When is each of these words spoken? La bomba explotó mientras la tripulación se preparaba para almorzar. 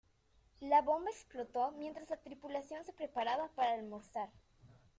La 0.61 0.81
bomba 0.81 1.11
explotó 1.11 1.73
mientras 1.73 2.09
la 2.09 2.17
tripulación 2.17 2.83
se 2.85 2.91
preparaba 2.91 3.49
para 3.49 3.73
almorzar. 3.75 4.31